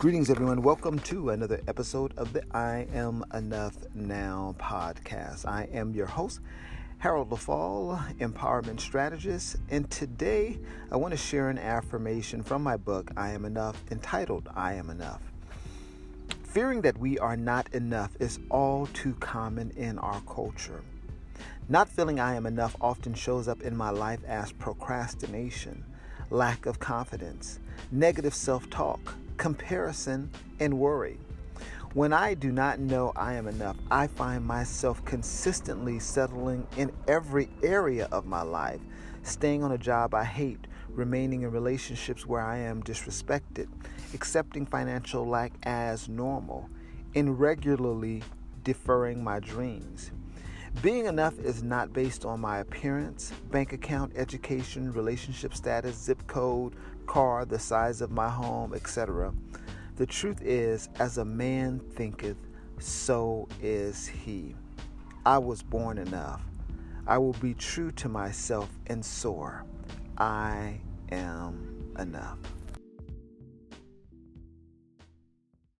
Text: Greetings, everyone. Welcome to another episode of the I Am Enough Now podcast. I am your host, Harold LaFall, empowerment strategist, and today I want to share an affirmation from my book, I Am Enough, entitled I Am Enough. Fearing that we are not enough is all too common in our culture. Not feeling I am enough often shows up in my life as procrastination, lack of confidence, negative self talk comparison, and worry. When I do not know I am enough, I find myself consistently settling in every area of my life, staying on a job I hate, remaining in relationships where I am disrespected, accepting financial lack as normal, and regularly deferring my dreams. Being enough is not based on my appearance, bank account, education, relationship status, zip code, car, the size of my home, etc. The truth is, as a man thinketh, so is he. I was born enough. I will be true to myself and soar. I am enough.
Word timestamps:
Greetings, 0.00 0.30
everyone. 0.30 0.62
Welcome 0.62 0.98
to 1.00 1.28
another 1.28 1.60
episode 1.68 2.14
of 2.16 2.32
the 2.32 2.42
I 2.56 2.86
Am 2.94 3.22
Enough 3.34 3.76
Now 3.92 4.56
podcast. 4.58 5.44
I 5.44 5.68
am 5.74 5.92
your 5.92 6.06
host, 6.06 6.40
Harold 6.96 7.28
LaFall, 7.28 8.16
empowerment 8.16 8.80
strategist, 8.80 9.56
and 9.68 9.90
today 9.90 10.58
I 10.90 10.96
want 10.96 11.12
to 11.12 11.18
share 11.18 11.50
an 11.50 11.58
affirmation 11.58 12.42
from 12.42 12.62
my 12.62 12.78
book, 12.78 13.10
I 13.14 13.32
Am 13.32 13.44
Enough, 13.44 13.76
entitled 13.90 14.48
I 14.56 14.72
Am 14.72 14.88
Enough. 14.88 15.20
Fearing 16.44 16.80
that 16.80 16.96
we 16.96 17.18
are 17.18 17.36
not 17.36 17.68
enough 17.74 18.12
is 18.20 18.38
all 18.48 18.86
too 18.94 19.12
common 19.20 19.70
in 19.72 19.98
our 19.98 20.22
culture. 20.22 20.82
Not 21.68 21.90
feeling 21.90 22.18
I 22.18 22.36
am 22.36 22.46
enough 22.46 22.74
often 22.80 23.12
shows 23.12 23.48
up 23.48 23.60
in 23.60 23.76
my 23.76 23.90
life 23.90 24.20
as 24.26 24.50
procrastination, 24.50 25.84
lack 26.30 26.64
of 26.64 26.78
confidence, 26.78 27.58
negative 27.92 28.32
self 28.32 28.70
talk 28.70 29.16
comparison, 29.40 30.30
and 30.60 30.78
worry. 30.78 31.18
When 31.94 32.12
I 32.12 32.34
do 32.34 32.52
not 32.52 32.78
know 32.78 33.10
I 33.16 33.32
am 33.32 33.48
enough, 33.48 33.78
I 33.90 34.06
find 34.06 34.44
myself 34.44 35.02
consistently 35.06 35.98
settling 35.98 36.66
in 36.76 36.92
every 37.08 37.48
area 37.62 38.06
of 38.12 38.26
my 38.26 38.42
life, 38.42 38.82
staying 39.22 39.64
on 39.64 39.72
a 39.72 39.78
job 39.78 40.12
I 40.12 40.24
hate, 40.24 40.66
remaining 40.90 41.40
in 41.40 41.52
relationships 41.52 42.26
where 42.26 42.42
I 42.42 42.58
am 42.58 42.82
disrespected, 42.82 43.68
accepting 44.12 44.66
financial 44.66 45.26
lack 45.26 45.52
as 45.62 46.06
normal, 46.06 46.68
and 47.14 47.40
regularly 47.40 48.22
deferring 48.62 49.24
my 49.24 49.40
dreams. 49.40 50.10
Being 50.82 51.04
enough 51.06 51.38
is 51.38 51.62
not 51.62 51.92
based 51.92 52.24
on 52.24 52.40
my 52.40 52.58
appearance, 52.58 53.32
bank 53.50 53.74
account, 53.74 54.12
education, 54.16 54.90
relationship 54.92 55.52
status, 55.54 55.94
zip 55.94 56.26
code, 56.26 56.74
car, 57.06 57.44
the 57.44 57.58
size 57.58 58.00
of 58.00 58.10
my 58.10 58.30
home, 58.30 58.72
etc. 58.72 59.34
The 59.96 60.06
truth 60.06 60.40
is, 60.42 60.88
as 60.98 61.18
a 61.18 61.24
man 61.24 61.80
thinketh, 61.80 62.38
so 62.78 63.46
is 63.60 64.06
he. 64.06 64.54
I 65.26 65.36
was 65.36 65.62
born 65.62 65.98
enough. 65.98 66.40
I 67.06 67.18
will 67.18 67.34
be 67.34 67.52
true 67.52 67.90
to 67.92 68.08
myself 68.08 68.70
and 68.86 69.04
soar. 69.04 69.66
I 70.16 70.80
am 71.12 71.92
enough. 71.98 72.38